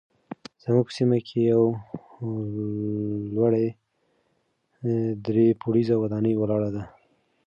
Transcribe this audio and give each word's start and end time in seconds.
زموږ 0.63 0.85
په 0.87 0.93
سیمه 0.97 1.17
کې 1.27 1.37
یوه 1.51 1.69
لوړه 3.35 3.63
درې 5.25 5.47
پوړیزه 5.61 5.95
ودانۍ 5.97 6.33
ولاړه 6.37 6.69
ده. 6.75 6.83